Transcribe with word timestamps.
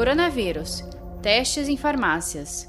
Coronavírus. 0.00 0.82
Testes 1.20 1.68
em 1.68 1.76
farmácias. 1.76 2.66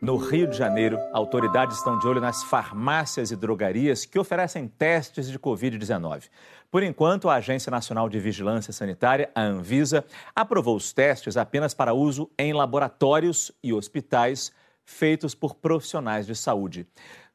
No 0.00 0.16
Rio 0.16 0.46
de 0.46 0.56
Janeiro, 0.56 0.98
autoridades 1.12 1.76
estão 1.76 1.98
de 1.98 2.06
olho 2.06 2.22
nas 2.22 2.42
farmácias 2.44 3.30
e 3.30 3.36
drogarias 3.36 4.06
que 4.06 4.18
oferecem 4.18 4.66
testes 4.66 5.30
de 5.30 5.38
Covid-19. 5.38 6.30
Por 6.70 6.82
enquanto, 6.82 7.28
a 7.28 7.34
Agência 7.34 7.68
Nacional 7.68 8.08
de 8.08 8.18
Vigilância 8.18 8.72
Sanitária, 8.72 9.30
a 9.34 9.42
Anvisa, 9.42 10.06
aprovou 10.34 10.74
os 10.74 10.90
testes 10.90 11.36
apenas 11.36 11.74
para 11.74 11.92
uso 11.92 12.30
em 12.38 12.54
laboratórios 12.54 13.52
e 13.62 13.74
hospitais 13.74 14.50
feitos 14.90 15.34
por 15.34 15.54
profissionais 15.54 16.26
de 16.26 16.34
saúde. 16.34 16.86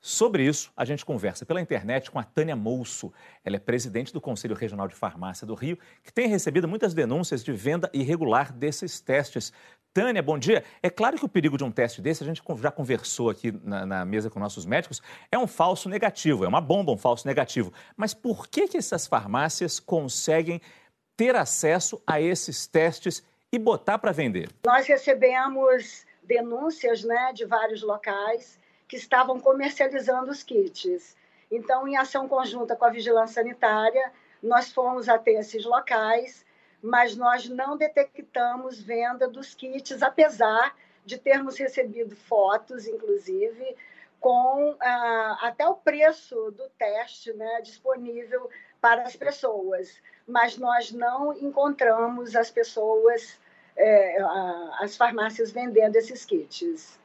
Sobre 0.01 0.45
isso, 0.45 0.71
a 0.77 0.85
gente 0.85 1.03
conversa 1.03 1.45
pela 1.45 1.61
internet 1.61 2.11
com 2.11 2.19
a 2.19 2.23
Tânia 2.23 2.55
Mousso. 2.55 3.11
Ela 3.43 3.55
é 3.55 3.59
presidente 3.59 4.13
do 4.13 4.21
Conselho 4.21 4.55
Regional 4.55 4.87
de 4.87 4.93
Farmácia 4.93 5.47
do 5.47 5.55
Rio, 5.55 5.79
que 6.03 6.13
tem 6.13 6.27
recebido 6.27 6.67
muitas 6.67 6.93
denúncias 6.93 7.43
de 7.43 7.51
venda 7.51 7.89
irregular 7.91 8.53
desses 8.53 8.99
testes. 8.99 9.51
Tânia, 9.93 10.21
bom 10.21 10.37
dia. 10.37 10.63
É 10.83 10.89
claro 10.89 11.17
que 11.17 11.25
o 11.25 11.29
perigo 11.29 11.57
de 11.57 11.63
um 11.63 11.71
teste 11.71 12.01
desse, 12.01 12.23
a 12.23 12.27
gente 12.27 12.43
já 12.61 12.69
conversou 12.69 13.29
aqui 13.29 13.51
na, 13.63 13.85
na, 13.85 14.05
mesa 14.05 14.29
com 14.29 14.39
nossos 14.39 14.65
médicos, 14.65 15.01
é 15.31 15.39
um 15.39 15.47
falso 15.47 15.89
negativo, 15.89 16.45
é 16.45 16.47
uma 16.47 16.61
bomba, 16.61 16.91
um 16.91 16.97
falso 16.97 17.25
negativo. 17.25 17.73
Mas 17.97 18.13
por 18.13 18.47
que, 18.47 18.67
que 18.67 18.77
essas 18.77 19.07
farmácias 19.07 19.79
conseguem 19.79 20.61
ter 21.17 21.35
acesso 21.35 21.99
a 22.05 22.21
esses 22.21 22.67
testes 22.67 23.23
e 23.51 23.57
botar 23.57 23.97
para 23.97 24.11
vender? 24.11 24.49
Nós 24.65 24.85
recebemos 24.85 26.04
denúncias 26.25 27.03
né, 27.03 27.31
de 27.33 27.45
vários 27.45 27.81
locais 27.81 28.59
que 28.87 28.95
estavam 28.95 29.39
comercializando 29.39 30.31
os 30.31 30.43
kits. 30.43 31.15
Então, 31.49 31.87
em 31.87 31.97
ação 31.97 32.27
conjunta 32.27 32.75
com 32.75 32.85
a 32.85 32.89
Vigilância 32.89 33.41
Sanitária, 33.41 34.11
nós 34.41 34.71
fomos 34.71 35.09
até 35.09 35.31
esses 35.31 35.65
locais, 35.65 36.45
mas 36.81 37.15
nós 37.15 37.47
não 37.47 37.77
detectamos 37.77 38.81
venda 38.81 39.27
dos 39.27 39.55
kits, 39.55 40.01
apesar 40.01 40.75
de 41.05 41.17
termos 41.17 41.57
recebido 41.57 42.15
fotos, 42.15 42.87
inclusive, 42.87 43.75
com 44.19 44.75
ah, 44.79 45.39
até 45.41 45.67
o 45.67 45.75
preço 45.75 46.51
do 46.51 46.67
teste 46.77 47.31
né, 47.33 47.61
disponível 47.61 48.49
para 48.81 49.03
as 49.03 49.15
pessoas. 49.15 50.01
Mas 50.27 50.57
nós 50.57 50.91
não 50.91 51.33
encontramos 51.33 52.35
as 52.35 52.49
pessoas, 52.49 53.39
é, 53.75 54.17
as 54.79 54.95
farmácias 54.95 55.51
vendendo 55.51 55.95
esses 55.95 56.25
kits. 56.25 56.97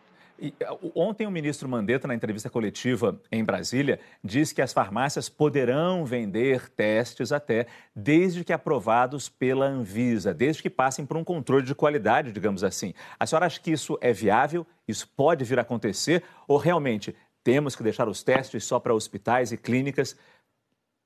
E, 0.42 0.54
ontem 0.94 1.26
o 1.26 1.30
ministro 1.30 1.68
Mandetta, 1.68 2.08
na 2.08 2.14
entrevista 2.14 2.48
coletiva 2.48 3.20
em 3.30 3.44
Brasília, 3.44 4.00
disse 4.24 4.54
que 4.54 4.62
as 4.62 4.72
farmácias 4.72 5.28
poderão 5.28 6.02
vender 6.06 6.70
testes 6.70 7.30
até 7.30 7.66
desde 7.94 8.42
que 8.42 8.52
aprovados 8.52 9.28
pela 9.28 9.66
Anvisa, 9.66 10.32
desde 10.32 10.62
que 10.62 10.70
passem 10.70 11.04
por 11.04 11.18
um 11.18 11.24
controle 11.24 11.66
de 11.66 11.74
qualidade, 11.74 12.32
digamos 12.32 12.64
assim. 12.64 12.94
A 13.18 13.26
senhora 13.26 13.44
acha 13.44 13.60
que 13.60 13.70
isso 13.70 13.98
é 14.00 14.14
viável? 14.14 14.66
Isso 14.88 15.06
pode 15.14 15.44
vir 15.44 15.58
a 15.58 15.62
acontecer? 15.62 16.24
Ou 16.48 16.56
realmente 16.56 17.14
temos 17.44 17.76
que 17.76 17.82
deixar 17.82 18.08
os 18.08 18.22
testes 18.22 18.64
só 18.64 18.80
para 18.80 18.94
hospitais 18.94 19.52
e 19.52 19.58
clínicas 19.58 20.16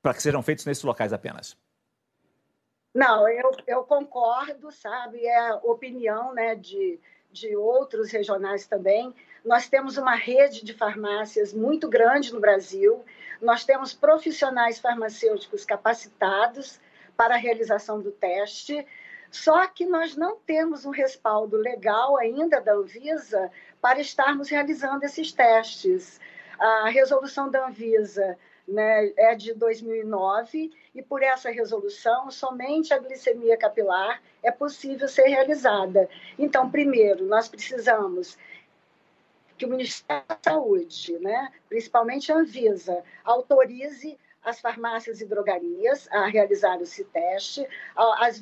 para 0.00 0.14
que 0.14 0.22
sejam 0.22 0.42
feitos 0.42 0.64
nesses 0.64 0.84
locais 0.84 1.12
apenas? 1.12 1.56
Não, 2.94 3.28
eu, 3.28 3.50
eu 3.66 3.84
concordo, 3.84 4.70
sabe? 4.70 5.26
É 5.26 5.48
a 5.48 5.56
opinião 5.56 6.32
né, 6.32 6.54
de 6.54 7.00
de 7.34 7.56
outros 7.56 8.12
regionais 8.12 8.66
também. 8.66 9.12
Nós 9.44 9.68
temos 9.68 9.98
uma 9.98 10.14
rede 10.14 10.64
de 10.64 10.72
farmácias 10.72 11.52
muito 11.52 11.88
grande 11.88 12.32
no 12.32 12.40
Brasil. 12.40 13.04
Nós 13.42 13.64
temos 13.64 13.92
profissionais 13.92 14.78
farmacêuticos 14.78 15.64
capacitados 15.64 16.80
para 17.16 17.34
a 17.34 17.38
realização 17.38 18.00
do 18.00 18.12
teste. 18.12 18.86
Só 19.30 19.66
que 19.66 19.84
nós 19.84 20.16
não 20.16 20.36
temos 20.36 20.86
um 20.86 20.90
respaldo 20.90 21.56
legal 21.56 22.16
ainda 22.16 22.60
da 22.60 22.74
Anvisa 22.74 23.50
para 23.82 24.00
estarmos 24.00 24.48
realizando 24.48 25.04
esses 25.04 25.32
testes. 25.32 26.20
A 26.56 26.88
resolução 26.88 27.50
da 27.50 27.66
Anvisa 27.66 28.38
né, 28.66 29.12
é 29.16 29.34
de 29.34 29.54
2009 29.54 30.72
e 30.94 31.02
por 31.02 31.22
essa 31.22 31.50
resolução 31.50 32.30
somente 32.30 32.94
a 32.94 32.98
glicemia 32.98 33.56
capilar 33.56 34.22
é 34.42 34.50
possível 34.50 35.08
ser 35.08 35.26
realizada. 35.26 36.08
Então, 36.38 36.70
primeiro, 36.70 37.24
nós 37.26 37.48
precisamos 37.48 38.38
que 39.56 39.66
o 39.66 39.68
Ministério 39.68 40.24
da 40.26 40.38
Saúde, 40.42 41.18
né, 41.18 41.52
principalmente 41.68 42.32
a 42.32 42.36
Anvisa, 42.36 43.02
autorize 43.24 44.18
as 44.42 44.60
farmácias 44.60 45.20
e 45.20 45.26
drogarias 45.26 46.06
a 46.10 46.26
realizar 46.26 46.80
esse 46.82 47.04
teste, 47.04 47.66
as 48.18 48.38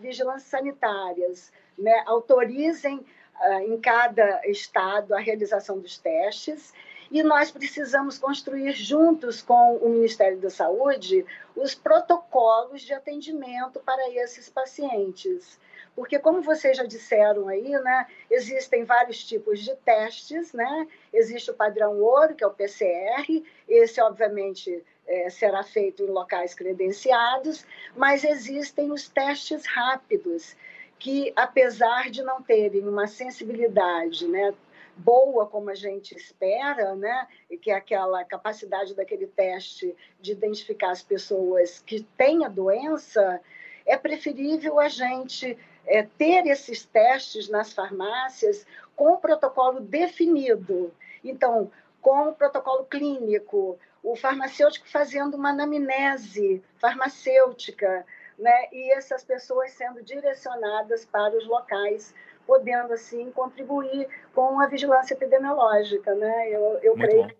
vigilâncias 0.00 0.44
sanitárias 0.44 1.52
né, 1.76 2.04
autorizem 2.06 2.98
uh, 2.98 3.60
em 3.62 3.80
cada 3.80 4.46
estado 4.46 5.12
a 5.12 5.18
realização 5.18 5.80
dos 5.80 5.98
testes 5.98 6.72
e 7.10 7.22
nós 7.22 7.50
precisamos 7.50 8.18
construir 8.18 8.72
juntos 8.72 9.42
com 9.42 9.76
o 9.76 9.88
Ministério 9.88 10.38
da 10.38 10.50
Saúde 10.50 11.26
os 11.56 11.74
protocolos 11.74 12.82
de 12.82 12.94
atendimento 12.94 13.80
para 13.80 14.08
esses 14.10 14.48
pacientes. 14.48 15.58
Porque, 15.96 16.18
como 16.20 16.40
vocês 16.40 16.76
já 16.76 16.84
disseram 16.84 17.48
aí, 17.48 17.68
né, 17.68 18.06
existem 18.30 18.84
vários 18.84 19.24
tipos 19.24 19.58
de 19.60 19.74
testes, 19.76 20.52
né? 20.52 20.86
Existe 21.12 21.50
o 21.50 21.54
padrão 21.54 22.00
ouro, 22.00 22.34
que 22.34 22.44
é 22.44 22.46
o 22.46 22.54
PCR, 22.54 23.44
esse, 23.68 24.00
obviamente, 24.00 24.82
é, 25.06 25.28
será 25.28 25.64
feito 25.64 26.04
em 26.04 26.06
locais 26.06 26.54
credenciados, 26.54 27.66
mas 27.96 28.22
existem 28.22 28.92
os 28.92 29.08
testes 29.08 29.66
rápidos, 29.66 30.56
que, 30.98 31.32
apesar 31.34 32.08
de 32.10 32.22
não 32.22 32.40
terem 32.40 32.86
uma 32.86 33.08
sensibilidade 33.08 34.28
né, 34.28 34.54
boa 34.96 35.46
como 35.46 35.70
a 35.70 35.74
gente 35.74 36.16
espera, 36.16 36.94
né? 36.94 37.26
Que 37.60 37.70
é 37.70 37.74
aquela 37.74 38.24
capacidade 38.24 38.94
daquele 38.94 39.26
teste 39.26 39.94
de 40.20 40.32
identificar 40.32 40.90
as 40.90 41.02
pessoas 41.02 41.82
que 41.86 42.02
têm 42.16 42.44
a 42.44 42.48
doença, 42.48 43.40
é 43.86 43.96
preferível 43.96 44.78
a 44.78 44.88
gente 44.88 45.58
é, 45.86 46.02
ter 46.02 46.46
esses 46.46 46.84
testes 46.84 47.48
nas 47.48 47.72
farmácias 47.72 48.66
com 48.94 49.14
o 49.14 49.18
protocolo 49.18 49.80
definido. 49.80 50.92
Então, 51.24 51.70
com 52.00 52.28
o 52.28 52.32
protocolo 52.32 52.84
clínico, 52.84 53.78
o 54.02 54.16
farmacêutico 54.16 54.88
fazendo 54.88 55.34
uma 55.36 55.50
anamnese 55.50 56.62
farmacêutica, 56.78 58.06
né? 58.38 58.68
E 58.72 58.92
essas 58.92 59.22
pessoas 59.22 59.72
sendo 59.72 60.02
direcionadas 60.02 61.04
para 61.04 61.36
os 61.36 61.46
locais 61.46 62.14
podendo, 62.50 62.92
assim, 62.92 63.30
contribuir 63.30 64.08
com 64.34 64.58
a 64.58 64.66
vigilância 64.66 65.14
epidemiológica, 65.14 66.12
né? 66.16 66.48
Eu, 66.48 66.80
eu 66.82 66.94
creio 66.94 67.22
bom. 67.22 67.28
que 67.28 67.36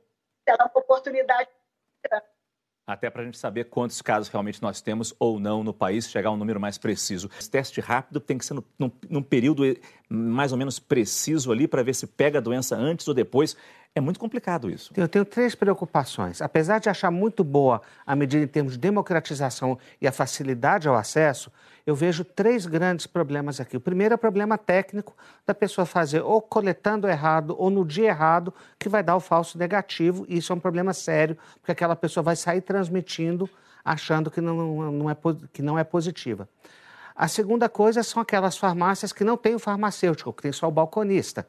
é 0.47 0.55
uma 0.55 0.71
oportunidade 0.73 1.49
até 2.87 3.09
para 3.09 3.23
a 3.23 3.25
gente 3.25 3.39
saber 3.39 3.65
quantos 3.65 4.03
casos 4.03 4.29
realmente 4.29 4.61
nós 4.63 4.81
temos 4.81 5.15
ou 5.19 5.39
não 5.39 5.63
no 5.63 5.73
país, 5.73 6.11
chegar 6.11 6.31
a 6.31 6.33
um 6.33 6.37
número 6.37 6.61
mais 6.61 6.77
preciso. 6.77 7.31
Esse 7.39 7.51
teste 7.51 7.81
rápido 7.81 8.19
tem 8.19 8.37
que 8.37 8.45
ser 8.45 8.55
no, 8.55 8.65
num, 8.79 8.91
num 9.09 9.23
período 9.23 9.63
mais 10.09 10.51
ou 10.51 10.59
menos 10.59 10.79
preciso 10.79 11.53
ali 11.53 11.69
para 11.69 11.83
ver 11.83 11.95
se 11.95 12.07
pega 12.07 12.39
a 12.39 12.41
doença 12.43 12.77
antes 12.77 13.07
ou 13.07 13.15
depois. 13.15 13.57
É 13.93 14.01
muito 14.01 14.21
complicado 14.21 14.71
isso. 14.71 14.93
Eu 14.97 15.09
tenho 15.09 15.25
três 15.25 15.57
preocupações. 15.57 16.41
Apesar 16.41 16.79
de 16.79 16.89
achar 16.89 17.11
muito 17.11 17.43
boa 17.43 17.83
a 18.07 18.15
medida 18.15 18.45
em 18.45 18.47
termos 18.47 18.75
de 18.75 18.79
democratização 18.79 19.77
e 20.01 20.07
a 20.07 20.13
facilidade 20.13 20.87
ao 20.87 20.95
acesso, 20.95 21.51
eu 21.85 21.97
vejo 21.97 22.25
três 22.25 22.67
grandes 22.67 23.09
problemas 23.09 23.61
aqui. 23.61 23.77
O 23.77 23.81
primeiro 23.81 24.15
é 24.15 24.17
o 24.17 24.19
problema 24.19 24.57
técnico 24.57 25.17
da 25.45 25.53
pessoa 25.53 25.85
fazer 25.85 26.21
ou 26.21 26.41
coletando 26.41 27.09
errado 27.09 27.57
ou 27.59 27.69
no 27.69 27.85
dia 27.85 28.09
errado, 28.09 28.55
que 28.79 28.89
vai 28.89 29.03
dar 29.03 29.17
o 29.17 29.21
falso 29.21 29.59
negativo. 29.59 30.25
E 30.29 30.39
isso 30.39 30.53
é 30.53 30.57
um 30.57 30.61
problema 30.61 30.93
sério, 30.93 31.37
porque 31.61 31.73
aquela 31.73 31.97
pessoa 31.97 32.23
vai 32.23 32.37
sair 32.37 32.61
transmitindo 32.61 33.51
achando 33.85 34.31
que 34.31 34.41
não, 34.41 34.93
não, 34.93 35.11
é, 35.11 35.17
que 35.53 35.63
não 35.63 35.77
é 35.77 35.83
positiva. 35.83 36.49
A 37.17 37.27
segunda 37.27 37.69
coisa 37.69 38.05
são 38.05 38.23
aquelas 38.23 38.57
farmácias 38.57 39.13
que 39.13 39.25
não 39.25 39.37
têm 39.37 39.57
o 39.57 39.59
farmacêutico, 39.59 40.33
que 40.33 40.43
tem 40.43 40.53
só 40.53 40.69
o 40.69 40.71
balconista 40.71 41.45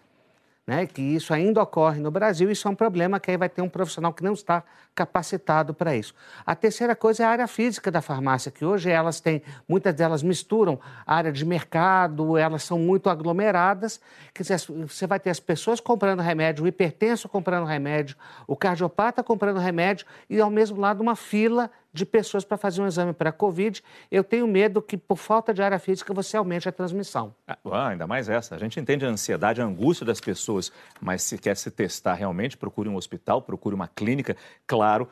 né, 0.65 0.85
que 0.85 1.01
isso 1.01 1.33
ainda 1.33 1.61
ocorre 1.61 1.99
no 1.99 2.11
Brasil, 2.11 2.49
isso 2.51 2.67
é 2.67 2.71
um 2.71 2.75
problema 2.75 3.19
que 3.19 3.31
aí 3.31 3.37
vai 3.37 3.49
ter 3.49 3.61
um 3.61 3.69
profissional 3.69 4.13
que 4.13 4.23
não 4.23 4.33
está 4.33 4.63
capacitado 4.93 5.73
para 5.73 5.95
isso. 5.95 6.13
A 6.45 6.55
terceira 6.55 6.95
coisa 6.95 7.23
é 7.23 7.25
a 7.25 7.29
área 7.29 7.47
física 7.47 7.89
da 7.89 8.01
farmácia, 8.01 8.51
que 8.51 8.63
hoje 8.63 8.89
elas 8.89 9.19
têm, 9.19 9.41
muitas 9.67 9.93
delas 9.95 10.21
misturam 10.21 10.79
a 11.05 11.15
área 11.15 11.31
de 11.31 11.43
mercado, 11.45 12.37
elas 12.37 12.63
são 12.63 12.77
muito 12.77 13.09
aglomeradas, 13.09 13.99
que 14.33 14.43
você 14.43 15.07
vai 15.07 15.19
ter 15.19 15.29
as 15.29 15.39
pessoas 15.39 15.79
comprando 15.79 16.19
remédio, 16.19 16.63
o 16.63 16.67
hipertenso 16.67 17.27
comprando 17.27 17.65
remédio, 17.65 18.15
o 18.45 18.55
cardiopata 18.55 19.23
comprando 19.23 19.57
remédio 19.57 20.05
e 20.29 20.39
ao 20.39 20.49
mesmo 20.49 20.79
lado 20.79 21.01
uma 21.01 21.15
fila 21.15 21.71
de 21.93 22.05
pessoas 22.05 22.43
para 22.43 22.57
fazer 22.57 22.81
um 22.81 22.87
exame 22.87 23.13
para 23.13 23.29
a 23.29 23.33
Covid. 23.33 23.83
Eu 24.09 24.23
tenho 24.23 24.47
medo 24.47 24.81
que, 24.81 24.97
por 24.97 25.17
falta 25.17 25.53
de 25.53 25.61
área 25.61 25.79
física, 25.79 26.13
você 26.13 26.37
aumente 26.37 26.67
a 26.67 26.71
transmissão. 26.71 27.35
Ah, 27.47 27.87
ainda 27.87 28.07
mais 28.07 28.29
essa. 28.29 28.55
A 28.55 28.57
gente 28.57 28.79
entende 28.79 29.05
a 29.05 29.09
ansiedade, 29.09 29.61
a 29.61 29.65
angústia 29.65 30.05
das 30.05 30.21
pessoas, 30.21 30.71
mas 30.99 31.23
se 31.23 31.37
quer 31.37 31.55
se 31.57 31.69
testar 31.69 32.13
realmente, 32.13 32.57
procure 32.57 32.87
um 32.87 32.95
hospital, 32.95 33.41
procure 33.41 33.75
uma 33.75 33.87
clínica, 33.87 34.35
claro, 34.65 35.07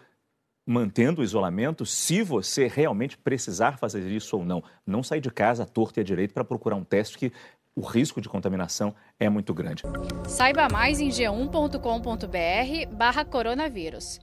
mantendo 0.66 1.22
o 1.22 1.24
isolamento, 1.24 1.86
se 1.86 2.22
você 2.22 2.68
realmente 2.68 3.18
precisar 3.18 3.78
fazer 3.78 4.08
isso 4.12 4.38
ou 4.38 4.46
não. 4.46 4.64
Não 4.86 5.02
sair 5.02 5.20
de 5.20 5.32
casa 5.32 5.64
à 5.64 5.66
torta 5.66 6.00
e 6.00 6.02
à 6.02 6.04
direita 6.04 6.34
para 6.34 6.44
procurar 6.44 6.76
um 6.76 6.84
teste 6.84 7.18
que 7.18 7.34
o 7.76 7.82
risco 7.82 8.22
de 8.22 8.30
contaminação 8.30 8.94
é 9.20 9.30
muito 9.30 9.54
grande. 9.54 9.84
Saiba 10.28 10.68
mais 10.70 11.00
em 11.00 11.10
g1.com.br 11.10 12.96
barra 12.96 13.26
coronavírus. 13.26 14.20